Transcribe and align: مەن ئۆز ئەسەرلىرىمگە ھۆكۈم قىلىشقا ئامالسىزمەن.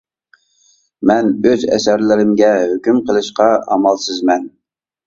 مەن 1.11 1.29
ئۆز 1.49 1.67
ئەسەرلىرىمگە 1.75 2.51
ھۆكۈم 2.65 3.05
قىلىشقا 3.11 3.53
ئامالسىزمەن. 3.77 4.53